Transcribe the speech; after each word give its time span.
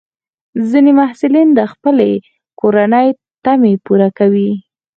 ځینې 0.69 0.91
محصلین 0.99 1.49
د 1.53 1.59
خپلې 1.71 2.11
کورنۍ 2.59 3.07
تمې 3.45 3.73
پوره 3.85 4.09
کوي. 4.17 4.49